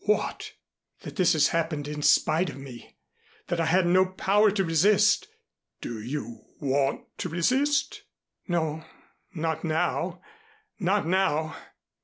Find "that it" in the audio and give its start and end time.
1.01-1.31